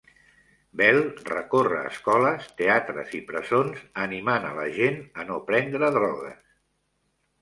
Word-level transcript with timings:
Bell 0.79 0.95
recorre 1.27 1.81
escoles, 1.89 2.47
teatres 2.61 3.13
i 3.19 3.21
presons, 3.29 3.85
animant 4.07 4.49
la 4.61 4.67
gent 4.79 4.99
a 5.21 5.27
no 5.29 5.41
prendre 5.51 5.93
drogues. 5.99 6.43